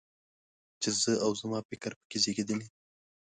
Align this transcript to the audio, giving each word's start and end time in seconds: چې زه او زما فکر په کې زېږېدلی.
چې 0.81 0.89
زه 1.01 1.13
او 1.25 1.31
زما 1.41 1.59
فکر 1.69 1.91
په 1.99 2.05
کې 2.09 2.17
زېږېدلی. 2.23 2.67